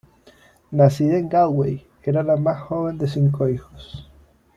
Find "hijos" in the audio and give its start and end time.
3.47-4.09